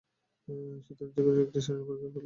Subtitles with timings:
[0.85, 2.19] সুতরাং যেকোনো একটি সারণি পরীক্ষা করলেই চলে।